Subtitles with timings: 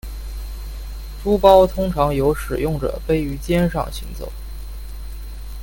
[1.21, 4.31] 书包通常由使用者背于肩上行走。